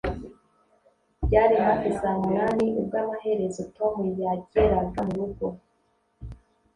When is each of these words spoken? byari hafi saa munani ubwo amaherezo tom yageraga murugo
byari 1.25 1.55
hafi 1.65 1.87
saa 1.99 2.17
munani 2.21 2.65
ubwo 2.79 2.95
amaherezo 3.03 3.61
tom 3.77 3.95
yageraga 4.21 4.99
murugo 5.07 5.45